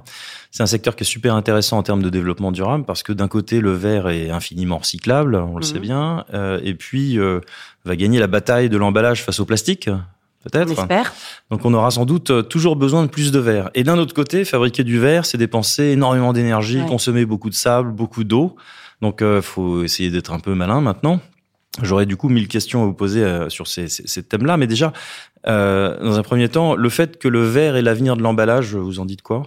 c'est 0.52 0.64
un 0.64 0.68
secteur 0.68 0.96
qui 0.96 1.04
est 1.04 1.06
super 1.06 1.36
intéressant 1.36 1.78
en 1.78 1.84
termes 1.84 2.02
de 2.02 2.10
développement 2.10 2.54
durable 2.54 2.86
parce 2.86 3.04
que 3.04 3.12
d'un 3.12 3.28
côté, 3.28 3.60
le 3.60 3.74
verre 3.74 4.08
est 4.08 4.30
infiniment 4.32 4.78
recyclable, 4.78 5.36
on 5.36 5.58
le 5.58 5.64
Mhm. 5.66 5.74
sait 5.74 5.80
bien, 5.80 6.24
euh, 6.34 6.60
et 6.64 6.74
puis 6.74 7.20
euh, 7.20 7.42
va 7.84 7.96
gagner 7.98 8.20
la 8.20 8.28
bataille 8.28 8.70
de 8.70 8.78
l'emballage 8.78 9.24
face 9.24 9.42
au 9.42 9.46
plastique, 9.46 9.90
peut-être. 10.46 10.88
Donc 11.52 11.66
on 11.66 11.74
aura 11.74 11.92
sans 11.92 12.06
doute 12.06 12.48
toujours 12.48 12.78
besoin 12.78 13.04
de 13.04 13.10
plus 13.10 13.34
de 13.34 13.40
verre. 13.40 13.70
Et 13.74 13.84
d'un 13.84 13.98
autre 13.98 14.14
côté, 14.14 14.46
fabriquer 14.46 14.86
du 14.86 14.98
verre, 14.98 15.26
c'est 15.26 15.38
dépenser 15.38 15.86
énormément 15.88 16.32
d'énergie, 16.32 16.80
Ouais. 16.80 16.86
consommer 16.88 17.26
beaucoup 17.26 17.50
de 17.50 17.56
sable, 17.56 17.92
beaucoup 17.92 18.24
d'eau. 18.24 18.56
Donc 19.06 19.22
euh, 19.22 19.40
faut 19.40 19.84
essayer 19.84 20.10
d'être 20.10 20.34
un 20.34 20.40
peu 20.40 20.56
malin 20.56 20.82
maintenant. 20.82 21.20
J'aurais 21.84 22.08
du 22.08 22.18
coup 22.18 22.28
mille 22.28 22.48
questions 22.48 22.82
à 22.82 22.86
vous 22.88 22.96
poser 22.96 23.24
euh, 23.24 23.50
sur 23.50 23.68
ces 23.68 24.24
thèmes-là, 24.24 24.58
mais 24.58 24.66
déjà, 24.66 24.94
euh, 25.46 26.04
dans 26.04 26.18
un 26.18 26.24
premier 26.24 26.50
temps, 26.50 26.76
le 26.76 26.90
fait 26.90 27.20
que 27.20 27.28
le 27.28 27.44
verre 27.44 27.76
est 27.76 27.84
l'avenir 27.84 28.18
de 28.18 28.24
l'emballage, 28.24 28.74
vous 28.74 29.00
en 29.00 29.06
dites 29.06 29.22
quoi? 29.22 29.44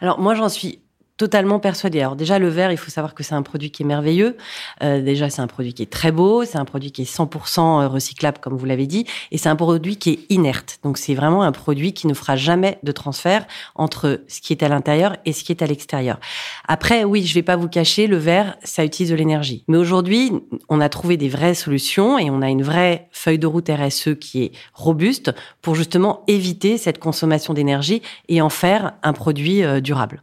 Alors 0.00 0.18
moi, 0.18 0.34
j'en 0.34 0.48
suis 0.48 0.78
totalement 1.16 1.58
persuadée. 1.58 2.00
Alors 2.00 2.16
déjà, 2.16 2.38
le 2.38 2.48
verre, 2.48 2.72
il 2.72 2.76
faut 2.76 2.90
savoir 2.90 3.14
que 3.14 3.22
c'est 3.22 3.34
un 3.34 3.42
produit 3.42 3.70
qui 3.70 3.82
est 3.82 3.86
merveilleux. 3.86 4.36
Euh, 4.82 5.00
déjà, 5.00 5.30
c'est 5.30 5.40
un 5.40 5.46
produit 5.46 5.72
qui 5.72 5.82
est 5.82 5.90
très 5.90 6.12
beau, 6.12 6.44
c'est 6.44 6.58
un 6.58 6.64
produit 6.64 6.92
qui 6.92 7.02
est 7.02 7.16
100% 7.16 7.86
recyclable, 7.86 8.38
comme 8.38 8.56
vous 8.56 8.66
l'avez 8.66 8.86
dit, 8.86 9.06
et 9.30 9.38
c'est 9.38 9.48
un 9.48 9.56
produit 9.56 9.96
qui 9.96 10.10
est 10.10 10.18
inerte. 10.30 10.78
Donc 10.82 10.98
c'est 10.98 11.14
vraiment 11.14 11.42
un 11.42 11.52
produit 11.52 11.92
qui 11.92 12.06
ne 12.06 12.14
fera 12.14 12.36
jamais 12.36 12.78
de 12.82 12.92
transfert 12.92 13.46
entre 13.74 14.20
ce 14.28 14.40
qui 14.40 14.52
est 14.52 14.62
à 14.62 14.68
l'intérieur 14.68 15.16
et 15.24 15.32
ce 15.32 15.44
qui 15.44 15.52
est 15.52 15.62
à 15.62 15.66
l'extérieur. 15.66 16.20
Après, 16.68 17.04
oui, 17.04 17.24
je 17.24 17.34
vais 17.34 17.42
pas 17.42 17.56
vous 17.56 17.68
cacher, 17.68 18.06
le 18.06 18.16
verre, 18.16 18.56
ça 18.62 18.84
utilise 18.84 19.10
de 19.10 19.16
l'énergie. 19.16 19.64
Mais 19.68 19.78
aujourd'hui, 19.78 20.32
on 20.68 20.80
a 20.80 20.88
trouvé 20.88 21.16
des 21.16 21.28
vraies 21.28 21.54
solutions 21.54 22.18
et 22.18 22.30
on 22.30 22.42
a 22.42 22.50
une 22.50 22.62
vraie 22.62 23.08
feuille 23.10 23.38
de 23.38 23.46
route 23.46 23.68
RSE 23.68 24.16
qui 24.20 24.44
est 24.44 24.52
robuste 24.74 25.32
pour 25.62 25.74
justement 25.74 26.24
éviter 26.28 26.78
cette 26.78 26.98
consommation 26.98 27.54
d'énergie 27.54 28.02
et 28.28 28.42
en 28.42 28.50
faire 28.50 28.92
un 29.02 29.12
produit 29.12 29.62
euh, 29.62 29.80
durable. 29.80 30.22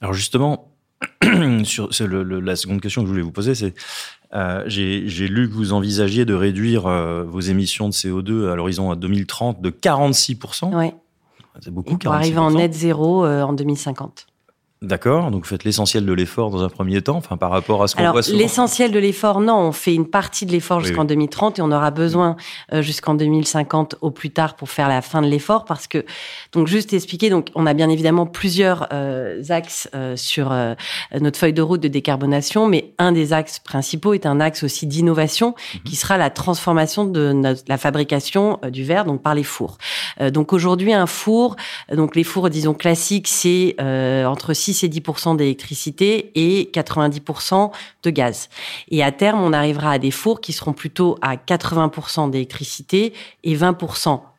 Alors 0.00 0.14
justement, 0.14 0.68
sur 1.64 1.92
c'est 1.94 2.06
le, 2.06 2.22
le- 2.22 2.40
la 2.40 2.56
seconde 2.56 2.80
question 2.80 3.02
que 3.02 3.06
je 3.06 3.12
voulais 3.12 3.22
vous 3.22 3.32
poser, 3.32 3.54
c'est 3.54 3.74
euh, 4.34 4.62
j'ai 4.66 5.00
lu 5.28 5.48
que 5.48 5.54
vous 5.54 5.72
envisagiez 5.72 6.24
de 6.24 6.34
réduire 6.34 6.86
euh, 6.86 7.24
vos 7.24 7.40
émissions 7.40 7.88
de 7.88 7.94
CO2 7.94 8.50
à 8.50 8.56
l'horizon 8.56 8.90
à 8.90 8.96
2030 8.96 9.60
de 9.62 9.70
46%. 9.70 10.74
Ouais. 10.76 10.94
C'est 11.60 11.72
beaucoup, 11.72 11.94
Et 11.94 11.98
pour 11.98 12.12
arriver 12.12 12.38
en 12.38 12.50
46%. 12.50 12.56
net 12.56 12.74
zéro 12.74 13.24
euh, 13.24 13.42
en 13.42 13.52
2050. 13.52 14.26
D'accord, 14.80 15.32
donc 15.32 15.42
vous 15.42 15.48
faites 15.48 15.64
l'essentiel 15.64 16.06
de 16.06 16.12
l'effort 16.12 16.50
dans 16.50 16.62
un 16.62 16.68
premier 16.68 17.02
temps, 17.02 17.16
enfin 17.16 17.36
par 17.36 17.50
rapport 17.50 17.82
à 17.82 17.88
ce 17.88 17.96
qu'on 17.96 18.08
voit 18.12 18.22
souvent. 18.22 18.38
l'essentiel 18.38 18.92
de 18.92 18.98
l'effort, 19.00 19.40
non, 19.40 19.56
on 19.56 19.72
fait 19.72 19.92
une 19.92 20.06
partie 20.06 20.46
de 20.46 20.52
l'effort 20.52 20.78
jusqu'en 20.78 21.00
oui. 21.00 21.08
2030 21.08 21.58
et 21.58 21.62
on 21.62 21.72
aura 21.72 21.90
besoin 21.90 22.36
euh, 22.72 22.80
jusqu'en 22.80 23.14
2050 23.14 23.96
au 24.02 24.12
plus 24.12 24.30
tard 24.30 24.54
pour 24.54 24.70
faire 24.70 24.88
la 24.88 25.02
fin 25.02 25.20
de 25.20 25.26
l'effort 25.26 25.64
parce 25.64 25.88
que 25.88 26.04
donc 26.52 26.68
juste 26.68 26.92
expliquer 26.92 27.28
donc 27.28 27.48
on 27.56 27.66
a 27.66 27.74
bien 27.74 27.88
évidemment 27.88 28.24
plusieurs 28.24 28.86
euh, 28.92 29.42
axes 29.48 29.88
euh, 29.96 30.14
sur 30.14 30.52
euh, 30.52 30.74
notre 31.20 31.40
feuille 31.40 31.52
de 31.52 31.62
route 31.62 31.80
de 31.80 31.88
décarbonation, 31.88 32.68
mais 32.68 32.92
un 32.98 33.10
des 33.10 33.32
axes 33.32 33.58
principaux 33.58 34.14
est 34.14 34.26
un 34.26 34.38
axe 34.38 34.62
aussi 34.62 34.86
d'innovation 34.86 35.56
Mhm. 35.74 35.80
qui 35.86 35.96
sera 35.96 36.18
la 36.18 36.30
transformation 36.30 37.04
de 37.04 37.32
notre- 37.32 37.62
la 37.66 37.78
fabrication 37.78 38.60
euh, 38.64 38.70
du 38.70 38.84
verre 38.84 39.04
donc 39.06 39.22
par 39.22 39.34
les 39.34 39.42
fours. 39.42 39.76
Euh, 40.20 40.30
donc 40.30 40.52
aujourd'hui 40.52 40.92
un 40.92 41.06
four, 41.06 41.56
donc 41.92 42.14
les 42.14 42.22
fours 42.22 42.48
disons 42.48 42.74
classiques, 42.74 43.26
c'est 43.26 43.74
euh, 43.80 44.24
entre 44.26 44.54
6 44.54 44.67
et 44.68 44.88
10 44.88 45.36
d'électricité 45.36 46.32
et 46.34 46.66
90 46.66 47.20
de 48.02 48.10
gaz. 48.10 48.48
Et 48.90 49.02
à 49.02 49.12
terme, 49.12 49.42
on 49.42 49.52
arrivera 49.52 49.92
à 49.92 49.98
des 49.98 50.10
fours 50.10 50.40
qui 50.40 50.52
seront 50.52 50.72
plutôt 50.72 51.18
à 51.22 51.36
80 51.36 52.28
d'électricité 52.28 53.12
et 53.44 53.54
20 53.54 53.78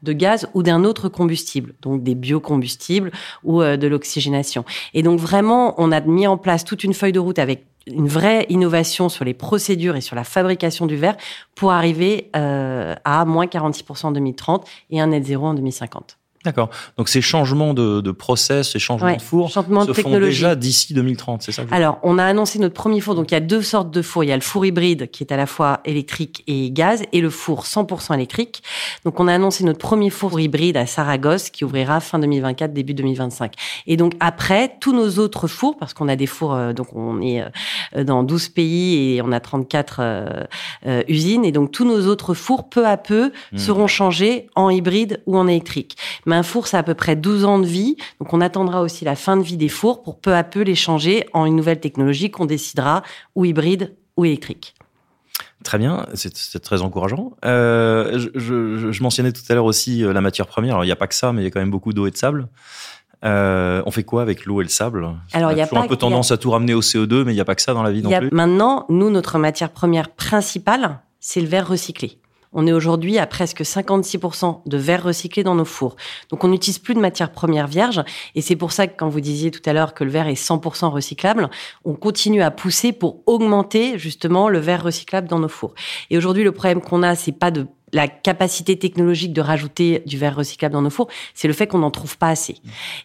de 0.04 0.14
gaz 0.14 0.48
ou 0.54 0.64
d'un 0.64 0.84
autre 0.84 1.10
combustible, 1.10 1.74
donc 1.82 2.04
des 2.04 2.16
biocombustibles 2.16 3.12
ou 3.44 3.62
euh, 3.62 3.78
de 3.78 3.88
l'oxygénation. 3.88 4.64
Et 4.94 5.04
donc 5.04 5.20
vraiment, 5.20 5.76
on 5.78 5.92
a 5.92 6.02
mis 6.02 6.28
en 6.28 6.38
place 6.38 6.64
toute 6.64 6.84
une 6.84 6.94
feuille 6.94 7.12
de 7.12 7.20
route 7.20 7.40
avec 7.40 7.66
une 7.88 8.08
vraie 8.08 8.46
innovation 8.50 9.10
sur 9.10 9.26
les 9.26 9.34
procédures 9.34 9.96
et 9.96 10.02
sur 10.02 10.16
la 10.16 10.24
fabrication 10.24 10.86
du 10.86 10.96
verre 10.96 11.18
pour 11.56 11.72
arriver 11.72 12.30
euh, 12.36 12.96
à 13.04 13.26
moins 13.26 13.46
46% 13.46 14.08
en 14.08 14.12
2030 14.12 14.68
et 14.92 15.02
un 15.02 15.08
net 15.08 15.26
zéro 15.26 15.48
en 15.48 15.54
2050. 15.54 16.19
D'accord. 16.46 16.70
Donc 16.98 17.10
ces 17.10 17.22
changements 17.22 17.74
de, 17.74 18.00
de 18.00 18.12
process, 18.12 18.72
ces 18.72 18.80
changements 18.80 19.08
Ouais, 19.10 19.18
de 19.18 19.22
four 19.22 19.48
de 19.48 19.94
se 19.94 20.02
font 20.02 20.20
déjà 20.20 20.56
d'ici 20.56 20.94
2030, 20.94 21.42
c'est 21.44 21.52
ça 21.52 21.64
que 21.64 21.74
Alors, 21.74 22.00
on 22.04 22.18
a 22.18 22.24
annoncé 22.24 22.60
notre 22.60 22.76
premier 22.76 23.02
four. 23.02 23.16
Donc, 23.16 23.32
il 23.32 23.34
y 23.34 23.38
a 23.38 23.42
deux 23.42 23.62
sortes 23.62 23.92
de 23.92 24.02
fours. 24.02 24.24
Il 24.24 24.28
y 24.28 24.32
a 24.32 24.36
le 24.36 24.42
four 24.42 24.66
hybride 24.66 25.12
qui 25.12 25.24
est 25.24 25.34
à 25.34 25.38
la 25.38 25.46
fois 25.46 25.82
électrique 25.86 26.44
et 26.48 26.72
gaz 26.72 27.04
et 27.12 27.20
le 27.22 27.30
four 27.30 27.66
100% 27.66 28.14
électrique. 28.14 28.64
Donc, 29.04 29.20
on 29.20 29.28
a 29.28 29.34
annoncé 29.34 29.64
notre 29.64 29.80
premier 29.80 30.10
four 30.10 30.40
hybride 30.40 30.78
à 30.78 30.86
Saragosse 30.86 31.50
qui 31.50 31.66
ouvrira 31.66 32.00
fin 32.00 32.20
2024, 32.20 32.74
début 32.74 32.94
2025. 32.94 33.54
Et 33.88 33.98
donc, 33.98 34.14
après, 34.20 34.76
tous 34.80 34.94
nos 34.94 35.20
autres 35.20 35.48
fours, 35.48 35.78
parce 35.78 35.94
qu'on 35.94 36.08
a 36.08 36.16
des 36.16 36.28
fours, 36.28 36.54
euh, 36.54 36.74
donc 36.74 36.96
on 36.96 37.22
est 37.22 37.44
euh, 37.96 38.04
dans 38.04 38.24
12 38.24 38.50
pays 38.50 39.16
et 39.16 39.22
on 39.22 39.32
a 39.32 39.40
34 39.40 39.98
euh, 40.00 40.44
euh, 40.88 41.04
usines. 41.08 41.44
Et 41.44 41.52
donc, 41.52 41.72
tous 41.72 41.86
nos 41.86 42.08
autres 42.08 42.34
fours, 42.34 42.70
peu 42.70 42.88
à 42.88 42.98
peu, 42.98 43.32
Hmm. 43.52 43.58
seront 43.58 43.88
changés 43.88 44.48
en 44.56 44.70
hybride 44.70 45.22
ou 45.26 45.38
en 45.38 45.48
électrique. 45.48 45.98
Mais 46.30 46.36
un 46.36 46.44
four, 46.44 46.68
ça 46.68 46.78
a 46.78 46.80
à 46.82 46.84
peu 46.84 46.94
près 46.94 47.16
12 47.16 47.46
ans 47.46 47.60
de 47.60 47.66
vie. 47.66 47.98
Donc, 48.20 48.34
on 48.34 48.40
attendra 48.40 48.82
aussi 48.82 49.04
la 49.04 49.16
fin 49.16 49.36
de 49.36 49.42
vie 49.42 49.58
des 49.58 49.68
fours 49.68 50.04
pour 50.04 50.20
peu 50.20 50.34
à 50.36 50.44
peu 50.44 50.62
les 50.62 50.76
changer 50.76 51.26
en 51.34 51.46
une 51.46 51.56
nouvelle 51.56 51.80
technologie 51.80 52.30
qu'on 52.30 52.46
décidera 52.46 53.02
ou 53.36 53.46
hybride 53.46 53.96
ou 54.16 54.26
électrique. 54.26 54.76
Très 55.64 55.78
bien, 55.78 56.06
c'est 56.14 56.60
très 56.62 56.82
encourageant. 56.82 57.34
Euh, 57.44 58.18
je, 58.18 58.30
je, 58.78 58.92
je, 58.92 59.04
mentionnais 59.04 59.34
tout 59.34 59.42
à 59.50 59.56
l'heure 59.56 59.66
aussi 59.66 60.06
euh, 60.06 60.14
la 60.14 60.22
matière 60.22 60.48
première. 60.48 60.76
Alors, 60.76 60.86
il 60.86 60.88
n'y 60.88 60.94
a 60.94 60.96
pas 60.96 61.08
que 61.08 61.16
ça, 61.16 61.34
mais 61.34 61.42
il 61.42 61.44
y 61.46 61.48
a 61.48 61.52
quand 61.52 61.60
même 61.60 61.72
beaucoup 61.72 61.92
d'eau 61.92 62.08
et 62.08 62.12
de 62.12 62.18
sable. 62.18 62.48
Euh, 63.26 63.82
on 63.86 63.92
fait 63.92 64.04
quoi 64.04 64.22
avec 64.22 64.46
l'eau 64.46 64.62
et 64.62 64.64
le 64.64 64.70
sable? 64.70 65.10
Alors, 65.34 65.52
il 65.52 65.58
y 65.58 65.62
a 65.62 65.66
toujours 65.66 65.80
pas, 65.80 65.86
un 65.86 65.90
peu 65.90 65.98
tendance 65.98 66.32
à 66.32 66.38
tout 66.38 66.52
ramener 66.52 66.74
au 66.74 66.82
CO2, 66.82 67.24
mais 67.24 67.34
il 67.34 67.36
n'y 67.36 67.42
a 67.42 67.46
pas 67.46 67.56
que 67.56 67.62
ça 67.62 67.74
dans 67.74 67.84
la 67.84 67.92
vie 67.92 68.02
non 68.02 68.10
y 68.10 68.16
a, 68.16 68.20
plus. 68.20 68.30
Maintenant, 68.32 68.86
nous, 68.90 69.10
notre 69.10 69.38
matière 69.38 69.72
première 69.72 70.10
principale, 70.10 71.00
c'est 71.20 71.42
le 71.42 71.48
verre 71.48 71.68
recyclé. 71.68 72.20
On 72.54 72.66
est 72.66 72.72
aujourd'hui 72.72 73.18
à 73.18 73.28
presque 73.28 73.62
56% 73.62 74.62
de 74.66 74.78
verre 74.78 75.04
recyclé 75.04 75.44
dans 75.44 75.56
nos 75.56 75.66
fours. 75.66 75.96
Donc 76.30 76.44
on 76.44 76.48
n'utilise 76.48 76.80
plus 76.80 76.96
de 76.96 77.00
matière 77.00 77.32
première 77.32 77.68
vierge 77.68 78.04
et 78.36 78.42
c'est 78.42 78.56
pour 78.56 78.72
ça 78.72 78.88
que 78.88 78.94
quand 78.98 79.10
vous 79.10 79.22
disiez 79.22 79.52
tout 79.52 79.62
à 79.66 79.74
l'heure 79.74 79.94
que 79.94 80.04
le 80.04 80.10
verre 80.10 80.28
est 80.28 80.34
100% 80.34 80.88
recyclable, 80.90 81.50
on 81.86 81.94
continue 81.94 82.42
à 82.42 82.52
pousser 82.52 82.92
pour 82.92 83.22
augmenter 83.28 84.00
justement 84.00 84.50
le 84.50 84.60
verre 84.60 84.84
recyclable 84.84 85.28
dans 85.28 85.40
nos 85.40 85.48
fours. 85.48 85.74
Et 86.10 86.18
aujourd'hui 86.18 86.44
le 86.44 86.52
problème 86.52 86.82
qu'on 86.82 87.04
a 87.04 87.16
c'est 87.16 87.32
pas 87.32 87.52
de 87.52 87.68
la 87.94 88.08
capacité 88.08 88.78
technologique 88.78 89.34
de 89.34 89.42
rajouter 89.42 90.04
du 90.06 90.18
verre 90.18 90.36
recyclable 90.36 90.74
dans 90.74 90.82
nos 90.82 90.90
fours, 90.90 91.08
c'est 91.34 91.48
le 91.48 91.54
fait 91.54 91.68
qu'on 91.68 91.80
n'en 91.80 91.92
trouve 91.92 92.18
pas 92.18 92.30
assez. 92.30 92.58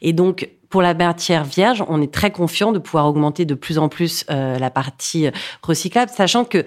Et 0.03 0.13
donc, 0.13 0.51
pour 0.75 0.83
la 0.83 0.93
matière 0.93 1.45
vierge, 1.45 1.85
on 1.87 2.03
est 2.03 2.13
très 2.13 2.33
confiant 2.33 2.73
de 2.73 2.81
pouvoir 2.81 3.07
augmenter 3.07 3.45
de 3.45 3.55
plus 3.55 3.79
en 3.79 3.89
plus 3.89 4.25
euh, 4.29 4.59
la 4.59 4.71
partie 4.71 5.29
recyclable, 5.63 6.11
sachant 6.11 6.45
que, 6.45 6.65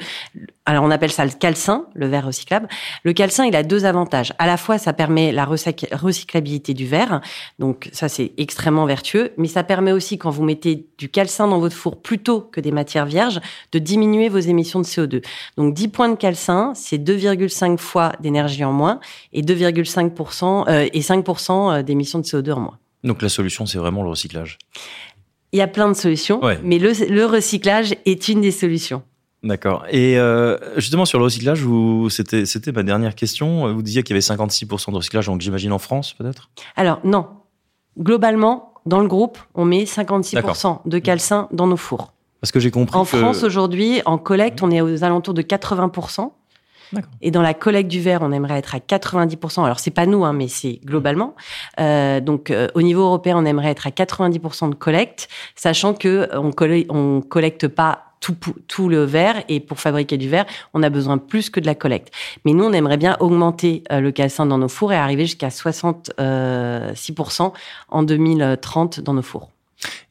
alors 0.66 0.86
on 0.86 0.92
appelle 0.92 1.12
ça 1.12 1.26
le 1.26 1.32
calcin, 1.32 1.88
le 1.94 2.08
verre 2.08 2.28
recyclable. 2.28 2.70
Le 3.04 3.12
calcin, 3.12 3.44
il 3.44 3.54
a 3.54 3.64
deux 3.64 3.84
avantages. 3.84 4.32
À 4.40 4.48
la 4.48 4.56
fois, 4.56 4.78
ça 4.78 4.94
permet 4.94 5.34
la 5.34 5.44
recyclabilité 5.44 6.74
du 6.74 6.86
verre, 6.88 7.20
donc 7.60 7.90
ça 7.92 8.08
c'est 8.08 8.32
extrêmement 8.38 8.86
vertueux, 8.86 9.34
mais 9.36 9.50
ça 9.50 9.66
permet 9.66 9.92
aussi, 9.92 10.18
quand 10.18 10.30
vous 10.30 10.46
mettez 10.46 10.88
du 10.98 11.10
calcin 11.10 11.46
dans 11.50 11.60
votre 11.60 11.76
four 11.76 12.02
plutôt 12.02 12.40
que 12.40 12.62
des 12.62 12.72
matières 12.72 13.08
vierges, 13.08 13.42
de 13.74 13.80
diminuer 13.80 14.30
vos 14.30 14.40
émissions 14.40 14.80
de 14.80 14.86
CO2. 14.86 15.22
Donc 15.58 15.74
10 15.74 15.90
points 15.90 16.08
de 16.08 16.16
calcin, 16.16 16.72
c'est 16.76 16.98
2,5 16.98 17.78
fois 17.78 18.14
d'énergie 18.22 18.64
en 18.64 18.72
moins 18.72 19.02
et 19.34 19.42
2,5% 19.42 20.70
euh, 20.70 20.88
et 20.94 21.02
5% 21.02 21.84
d'émissions 21.84 22.20
de 22.20 22.24
CO2 22.24 22.54
en 22.54 22.60
moins. 22.62 22.80
Donc 23.08 23.22
la 23.22 23.30
solution, 23.30 23.66
c'est 23.66 23.78
vraiment 23.78 24.04
le 24.04 24.10
recyclage. 24.10 24.58
Il 25.54 25.60
y 25.60 25.62
a 25.62 25.68
plein 25.68 25.88
de 25.88 25.94
solutions, 25.96 26.44
Ouais. 26.44 26.60
mais 26.64 26.78
le, 26.78 26.92
le 27.10 27.26
recyclage 27.26 27.96
est 28.06 28.28
une 28.28 28.42
des 28.42 28.52
solutions. 28.52 29.02
D'accord. 29.44 29.86
Et 29.90 30.18
euh, 30.20 30.58
justement 30.78 31.06
sur 31.06 31.20
le 31.20 31.24
recyclage, 31.26 31.64
c'était, 32.10 32.46
c'était 32.46 32.72
ma 32.72 32.84
dernière 32.84 33.16
question. 33.16 33.72
Vous 33.74 33.82
disiez 33.82 34.04
qu'il 34.04 34.16
y 34.16 34.18
avait 34.20 34.44
56% 34.44 34.92
de 34.92 34.96
recyclage, 34.98 35.28
donc 35.28 35.42
j'imagine 35.42 35.72
en 35.72 35.80
France 35.80 36.14
peut-être? 36.14 36.50
Alors 36.76 37.00
non, 37.04 37.28
globalement, 38.00 38.74
dans 38.86 39.00
le 39.00 39.08
groupe, 39.08 39.38
on 39.56 39.66
met 39.66 39.84
56% 39.84 40.80
de 40.86 41.00
calcin 41.00 41.48
dans 41.52 41.68
nos 41.68 41.78
fours. 41.78 42.14
Parce 42.42 42.52
que 42.52 42.60
j'ai 42.60 42.72
compris 42.72 42.98
En 42.98 43.04
que 43.04 43.18
France, 43.18 43.44
aujourd'hui, 43.44 44.02
en 44.06 44.18
collecte, 44.18 44.62
on 44.64 44.70
est 44.72 44.82
aux 44.82 45.04
alentours 45.04 45.34
de 45.34 45.42
80%. 45.42 46.32
Et 47.22 47.32
dans 47.32 47.42
la 47.42 47.54
collecte 47.54 47.90
du 47.90 48.02
verre, 48.02 48.20
on 48.22 48.32
aimerait 48.32 48.60
être 48.60 48.76
à 48.76 48.80
90%. 48.80 49.64
Alors 49.66 49.80
c'est 49.80 49.92
pas 49.92 50.06
nous, 50.06 50.26
hein, 50.26 50.34
mais 50.34 50.48
c'est 50.48 50.80
globalement. 50.86 51.36
Euh, 51.80 52.20
donc 52.20 52.52
euh, 52.52 52.68
au 52.76 52.82
niveau 52.82 53.02
européen, 53.02 53.38
on 53.38 53.46
aimerait 53.46 53.72
être 53.72 53.88
à 53.88 53.92
90% 53.92 54.70
de 54.70 54.76
collecte, 54.76 55.28
sachant 55.56 55.94
que 55.94 56.08
euh, 56.08 56.40
on, 56.40 56.52
colle- 56.52 56.86
on 56.90 57.22
collecte 57.22 57.68
pas 57.68 58.04
tout, 58.20 58.36
tout 58.68 58.90
le 58.90 59.04
verre 59.04 59.44
et 59.48 59.60
pour 59.60 59.80
fabriquer 59.80 60.18
du 60.18 60.28
verre, 60.28 60.46
on 60.74 60.82
a 60.82 60.90
besoin 60.90 61.18
plus 61.20 61.50
que 61.50 61.60
de 61.60 61.68
la 61.68 61.76
collecte. 61.76 62.12
Mais 62.46 62.54
nous, 62.54 62.64
on 62.64 62.74
aimerait 62.74 62.98
bien 62.98 63.16
augmenter 63.20 63.84
euh, 63.92 64.00
le 64.00 64.12
calcin 64.12 64.46
dans 64.46 64.58
nos 64.58 64.70
fours 64.70 64.92
et 64.92 64.98
arriver 64.98 65.26
jusqu'à 65.26 65.50
66% 65.50 67.54
en 67.90 68.04
2030 68.04 69.00
dans 69.02 69.14
nos 69.14 69.22
fours. 69.22 69.50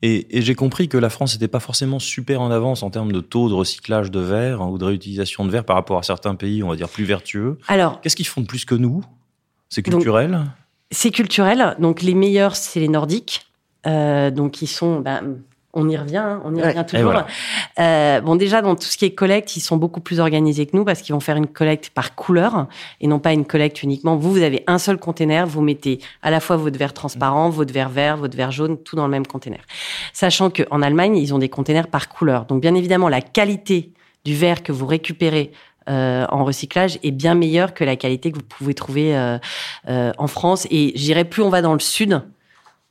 Et, 0.02 0.38
et 0.38 0.42
j'ai 0.42 0.54
compris 0.54 0.88
que 0.88 0.98
la 0.98 1.10
France 1.10 1.34
n'était 1.34 1.48
pas 1.48 1.60
forcément 1.60 1.98
super 1.98 2.40
en 2.40 2.50
avance 2.50 2.82
en 2.82 2.90
termes 2.90 3.12
de 3.12 3.20
taux 3.20 3.48
de 3.48 3.54
recyclage 3.54 4.10
de 4.10 4.20
verre 4.20 4.62
hein, 4.62 4.68
ou 4.68 4.78
de 4.78 4.84
réutilisation 4.84 5.44
de 5.44 5.50
verre 5.50 5.64
par 5.64 5.76
rapport 5.76 5.98
à 5.98 6.02
certains 6.02 6.34
pays, 6.34 6.62
on 6.62 6.68
va 6.68 6.76
dire, 6.76 6.88
plus 6.88 7.04
vertueux. 7.04 7.58
Alors, 7.68 8.00
Qu'est-ce 8.00 8.16
qu'ils 8.16 8.26
font 8.26 8.40
de 8.40 8.46
plus 8.46 8.64
que 8.64 8.74
nous? 8.74 9.04
C'est 9.68 9.82
culturel? 9.82 10.40
C'est 10.90 11.10
culturel. 11.10 11.76
Donc 11.80 12.02
les 12.02 12.14
meilleurs, 12.14 12.54
c'est 12.54 12.80
les 12.80 12.88
Nordiques. 12.88 13.46
Euh, 13.86 14.30
donc 14.30 14.62
ils 14.62 14.68
sont, 14.68 15.00
ben, 15.00 15.38
on 15.76 15.88
y 15.88 15.96
revient, 15.96 16.16
hein, 16.16 16.40
on 16.44 16.54
y 16.54 16.60
Ouais. 16.60 16.68
revient 16.70 16.84
toujours. 16.88 17.04
voilà. 17.12 17.26
Euh, 17.78 18.20
bon 18.22 18.34
déjà 18.34 18.62
dans 18.62 18.74
tout 18.74 18.86
ce 18.86 18.96
qui 18.96 19.04
est 19.04 19.10
collecte, 19.14 19.56
ils 19.56 19.60
sont 19.60 19.76
beaucoup 19.76 20.00
plus 20.00 20.18
organisés 20.18 20.66
que 20.66 20.76
nous 20.76 20.84
parce 20.84 21.02
qu'ils 21.02 21.14
vont 21.14 21.20
faire 21.20 21.36
une 21.36 21.46
collecte 21.46 21.90
par 21.90 22.14
couleur 22.14 22.66
et 23.00 23.06
non 23.06 23.18
pas 23.18 23.32
une 23.32 23.44
collecte 23.44 23.82
uniquement. 23.82 24.16
Vous, 24.16 24.32
vous 24.32 24.42
avez 24.42 24.64
un 24.66 24.78
seul 24.78 24.96
container, 24.96 25.46
vous 25.46 25.60
mettez 25.60 26.00
à 26.22 26.30
la 26.30 26.40
fois 26.40 26.56
votre 26.56 26.78
verre 26.78 26.94
transparent, 26.94 27.50
votre 27.50 27.72
verre 27.72 27.90
vert, 27.90 28.16
votre 28.16 28.36
verre 28.36 28.50
jaune, 28.50 28.78
tout 28.78 28.96
dans 28.96 29.04
le 29.04 29.10
même 29.10 29.26
container. 29.26 29.60
Sachant 30.12 30.50
que 30.50 30.62
en 30.70 30.80
Allemagne, 30.82 31.16
ils 31.16 31.34
ont 31.34 31.38
des 31.38 31.48
containers 31.50 31.88
par 31.88 32.08
couleur. 32.08 32.46
Donc 32.46 32.62
bien 32.62 32.74
évidemment, 32.74 33.08
la 33.08 33.20
qualité 33.20 33.92
du 34.24 34.34
verre 34.34 34.62
que 34.62 34.72
vous 34.72 34.86
récupérez 34.86 35.52
euh, 35.88 36.26
en 36.30 36.44
recyclage 36.44 36.98
est 37.04 37.12
bien 37.12 37.34
meilleure 37.36 37.72
que 37.74 37.84
la 37.84 37.94
qualité 37.94 38.32
que 38.32 38.36
vous 38.38 38.42
pouvez 38.42 38.74
trouver 38.74 39.16
euh, 39.16 39.38
euh, 39.88 40.12
en 40.18 40.26
France. 40.26 40.66
Et 40.70 40.92
je 40.96 41.02
dirais 41.02 41.24
plus 41.24 41.42
on 41.42 41.48
va 41.48 41.62
dans 41.62 41.74
le 41.74 41.78
sud, 41.80 42.22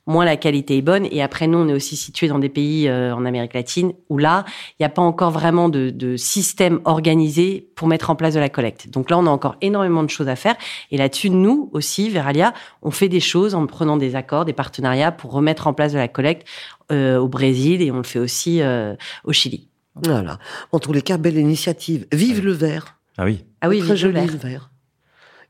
moins 0.06 0.24
la 0.24 0.36
qualité 0.36 0.76
est 0.76 0.82
bonne. 0.82 1.06
Et 1.10 1.22
après, 1.22 1.46
nous, 1.46 1.58
on 1.58 1.68
est 1.68 1.72
aussi 1.72 1.96
situé 1.96 2.28
dans 2.28 2.38
des 2.38 2.48
pays 2.48 2.88
euh, 2.88 3.14
en 3.14 3.24
Amérique 3.24 3.54
latine 3.54 3.92
où 4.08 4.18
là, 4.18 4.44
il 4.72 4.82
n'y 4.82 4.86
a 4.86 4.90
pas 4.90 5.02
encore 5.02 5.30
vraiment 5.30 5.68
de, 5.68 5.90
de 5.90 6.16
système 6.16 6.80
organisé 6.84 7.68
pour 7.74 7.88
mettre 7.88 8.10
en 8.10 8.16
place 8.16 8.34
de 8.34 8.40
la 8.40 8.48
collecte. 8.48 8.88
Donc 8.90 9.10
là, 9.10 9.18
on 9.18 9.26
a 9.26 9.30
encore 9.30 9.56
énormément 9.60 10.02
de 10.02 10.10
choses 10.10 10.28
à 10.28 10.36
faire. 10.36 10.54
Et 10.90 10.96
là-dessus, 10.96 11.30
nous 11.30 11.70
aussi, 11.72 12.08
Veralia, 12.08 12.54
on 12.82 12.90
fait 12.90 13.08
des 13.08 13.20
choses 13.20 13.54
en 13.54 13.66
prenant 13.66 13.96
des 13.96 14.14
accords, 14.14 14.44
des 14.44 14.52
partenariats 14.52 15.12
pour 15.12 15.32
remettre 15.32 15.66
en 15.66 15.74
place 15.74 15.92
de 15.92 15.98
la 15.98 16.08
collecte 16.08 16.46
euh, 16.92 17.18
au 17.18 17.28
Brésil 17.28 17.82
et 17.82 17.90
on 17.90 17.96
le 17.96 18.02
fait 18.04 18.20
aussi 18.20 18.62
euh, 18.62 18.94
au 19.24 19.32
Chili. 19.32 19.68
Voilà. 19.96 20.38
En 20.72 20.78
tous 20.78 20.92
les 20.92 21.02
cas, 21.02 21.16
belle 21.16 21.38
initiative. 21.38 22.06
Vive 22.12 22.44
le 22.44 22.52
verre. 22.52 22.98
Ah 23.18 23.24
oui. 23.24 23.44
Ah 23.62 23.68
oui, 23.68 23.78
Très 23.78 23.86
vive 23.86 23.90
le 23.92 23.96
joli 23.96 24.14
verre. 24.14 24.32
le 24.32 24.38
verre. 24.38 24.70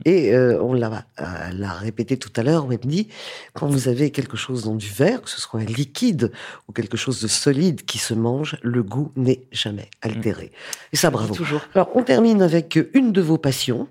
Et 0.04 0.34
euh, 0.34 0.62
on 0.62 0.72
l'a, 0.72 1.06
euh, 1.20 1.24
l'a 1.52 1.72
répété 1.72 2.16
tout 2.16 2.32
à 2.36 2.42
l'heure, 2.42 2.66
Wendy, 2.66 3.08
quand 3.54 3.66
vous 3.66 3.88
avez 3.88 4.10
quelque 4.10 4.36
chose 4.36 4.64
dans 4.64 4.74
du 4.74 4.88
verre, 4.88 5.22
que 5.22 5.30
ce 5.30 5.40
soit 5.40 5.60
un 5.60 5.64
liquide 5.64 6.32
ou 6.68 6.72
quelque 6.72 6.96
chose 6.96 7.20
de 7.20 7.28
solide 7.28 7.84
qui 7.84 7.98
se 7.98 8.14
mange, 8.14 8.56
le 8.62 8.82
goût 8.82 9.12
n'est 9.16 9.46
jamais 9.52 9.88
altéré. 10.02 10.52
Et 10.92 10.96
ça, 10.96 11.10
bravo. 11.10 11.34
Toujours. 11.34 11.62
Alors, 11.74 11.90
on 11.94 12.02
termine 12.02 12.42
avec 12.42 12.78
une 12.94 13.12
de 13.12 13.20
vos 13.20 13.38
passions. 13.38 13.88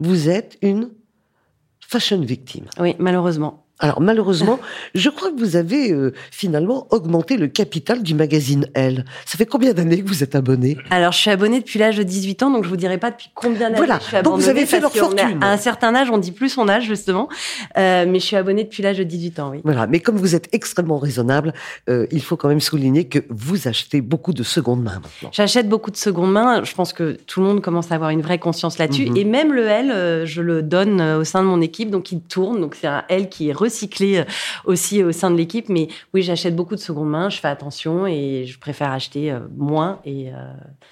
Vous 0.00 0.28
êtes 0.28 0.58
une 0.62 0.90
fashion 1.80 2.20
victime. 2.20 2.66
Oui, 2.78 2.94
malheureusement. 2.98 3.67
Alors, 3.80 4.00
malheureusement, 4.00 4.58
je 4.94 5.08
crois 5.08 5.30
que 5.30 5.38
vous 5.38 5.56
avez 5.56 5.92
euh, 5.92 6.12
finalement 6.30 6.86
augmenté 6.90 7.36
le 7.36 7.46
capital 7.46 8.02
du 8.02 8.14
magazine 8.14 8.66
Elle. 8.74 9.04
Ça 9.24 9.38
fait 9.38 9.46
combien 9.46 9.72
d'années 9.72 10.02
que 10.02 10.08
vous 10.08 10.22
êtes 10.22 10.34
abonné? 10.34 10.76
Alors, 10.90 11.12
je 11.12 11.18
suis 11.18 11.30
abonnée 11.30 11.60
depuis 11.60 11.78
l'âge 11.78 11.96
de 11.96 12.02
18 12.02 12.42
ans, 12.42 12.50
donc 12.50 12.64
je 12.64 12.68
vous 12.68 12.76
dirai 12.76 12.98
pas 12.98 13.10
depuis 13.10 13.30
combien 13.34 13.70
d'années 13.70 13.76
Voilà. 13.76 13.98
je 14.00 14.16
suis 14.16 14.22
Donc, 14.22 14.40
vous 14.40 14.48
avez 14.48 14.66
fait 14.66 14.80
leur 14.80 14.92
fortune. 14.92 15.38
À 15.40 15.52
un 15.52 15.56
certain 15.56 15.94
âge, 15.94 16.10
on 16.10 16.18
dit 16.18 16.32
plus 16.32 16.48
son 16.48 16.68
âge, 16.68 16.84
justement. 16.84 17.28
Euh, 17.76 18.04
mais 18.08 18.18
je 18.18 18.24
suis 18.24 18.36
abonnée 18.36 18.64
depuis 18.64 18.82
l'âge 18.82 18.98
de 18.98 19.04
18 19.04 19.38
ans, 19.40 19.50
oui. 19.50 19.60
Voilà, 19.64 19.86
mais 19.86 20.00
comme 20.00 20.16
vous 20.16 20.34
êtes 20.34 20.48
extrêmement 20.52 20.98
raisonnable, 20.98 21.52
euh, 21.88 22.06
il 22.10 22.22
faut 22.22 22.36
quand 22.36 22.48
même 22.48 22.60
souligner 22.60 23.04
que 23.04 23.20
vous 23.28 23.68
achetez 23.68 24.00
beaucoup 24.00 24.32
de 24.32 24.42
seconde 24.42 24.82
main 24.82 25.00
maintenant. 25.02 25.30
J'achète 25.32 25.68
beaucoup 25.68 25.90
de 25.90 25.96
seconde 25.96 26.32
main. 26.32 26.64
Je 26.64 26.74
pense 26.74 26.92
que 26.92 27.16
tout 27.26 27.40
le 27.40 27.46
monde 27.46 27.60
commence 27.60 27.92
à 27.92 27.94
avoir 27.94 28.10
une 28.10 28.22
vraie 28.22 28.38
conscience 28.38 28.78
là-dessus. 28.78 29.10
Mhm. 29.10 29.16
Et 29.16 29.24
même 29.24 29.52
le 29.52 29.66
L, 29.66 29.90
euh, 29.90 30.26
je 30.26 30.42
le 30.42 30.62
donne 30.62 31.00
euh, 31.00 31.20
au 31.20 31.24
sein 31.24 31.42
de 31.42 31.46
mon 31.46 31.60
équipe, 31.60 31.90
donc 31.90 32.12
il 32.12 32.20
tourne. 32.20 32.60
Donc 32.60 32.74
c'est 32.74 32.86
un 32.86 33.04
L 33.08 33.28
qui 33.28 33.48
est 33.48 33.52
recyclé 33.68 34.18
euh, 34.18 34.24
aussi 34.64 35.02
au 35.04 35.12
sein 35.12 35.30
de 35.30 35.36
l'équipe. 35.36 35.68
Mais 35.68 35.88
oui, 36.14 36.22
j'achète 36.22 36.56
beaucoup 36.56 36.74
de 36.74 36.80
seconde 36.80 37.10
main. 37.10 37.28
Je 37.28 37.38
fais 37.38 37.48
attention 37.48 38.06
et 38.06 38.44
je 38.46 38.58
préfère 38.58 38.90
acheter 38.92 39.30
euh, 39.30 39.40
moins. 39.56 40.00
Et 40.04 40.28
euh, 40.28 40.32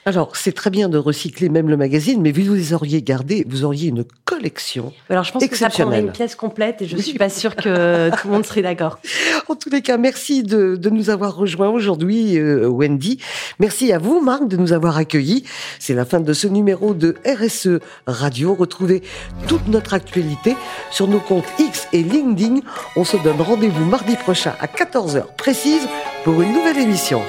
Alors, 0.04 0.37
c'est 0.37 0.52
très 0.52 0.71
bien 0.71 0.88
de 0.88 0.99
recycler 0.99 1.49
même 1.49 1.68
le 1.68 1.76
magazine, 1.76 2.21
mais 2.21 2.33
vu 2.33 2.42
que 2.42 2.49
vous 2.49 2.54
les 2.54 2.73
auriez 2.75 3.02
gardés, 3.02 3.45
vous 3.49 3.64
auriez 3.64 3.88
une 3.88 4.04
collection. 4.25 4.92
alors 5.09 5.25
je 5.25 5.33
pense 5.33 5.47
que 5.47 5.56
ça 5.56 5.68
prendrait 5.71 6.00
une 6.00 6.12
pièce 6.12 6.35
complète 6.37 6.83
et 6.83 6.87
je 6.87 6.97
Oui. 6.97 7.02
suis 7.02 7.18
pas 7.18 7.28
sûre 7.30 7.56
que 7.56 8.11
tout 8.11 8.28
le 8.28 8.33
monde 8.35 8.45
serait 8.47 8.62
d'accord. 8.62 8.99
En 9.49 9.54
tous 9.54 9.71
les 9.71 9.80
cas, 9.80 9.97
merci 9.97 10.42
de, 10.42 10.76
de 10.76 10.90
nous 10.90 11.09
avoir 11.11 11.37
rejoints 11.37 11.68
aujourd'hui, 11.68 12.37
euh, 12.38 12.66
Wendy. 12.68 13.18
Merci 13.61 13.92
à 13.92 13.99
vous, 13.99 14.21
Marc, 14.21 14.49
de 14.49 14.56
nous 14.56 14.73
avoir 14.73 14.97
accueillis. 14.97 15.45
C'est 15.78 15.95
la 15.95 16.04
fin 16.04 16.21
de 16.21 16.33
ce 16.33 16.49
numéro 16.49 16.95
de 16.95 17.14
RSE 17.25 17.78
Radio. 18.06 18.54
Retrouvez 18.54 19.02
toute 19.47 19.68
notre 19.68 19.95
actualité 19.95 20.56
sur 20.90 21.06
nos 21.06 21.21
comptes 21.21 21.45
X 21.61 21.87
et 21.92 22.02
LinkedIn. 22.02 22.61
On 22.96 23.04
se 23.04 23.16
donne 23.16 23.40
rendez-vous 23.40 23.85
mardi 23.85 24.16
prochain 24.16 24.54
à 24.61 24.66
14h 24.66 25.25
précise 25.37 25.87
pour 26.25 26.40
une 26.40 26.52
nouvelle 26.52 26.78
émission. 26.78 27.23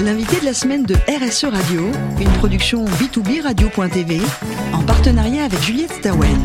L'invité 0.00 0.40
de 0.40 0.44
la 0.44 0.54
semaine 0.54 0.84
de 0.84 0.94
RSE 0.94 1.44
Radio, 1.44 1.82
une 2.20 2.32
production 2.38 2.84
B2B 2.84 3.42
Radio.tv 3.42 4.20
en 4.72 4.82
partenariat 4.82 5.44
avec 5.44 5.60
Juliette 5.62 5.92
Stawen. 5.92 6.38